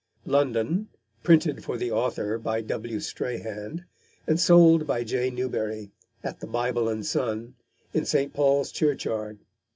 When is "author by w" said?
1.91-2.99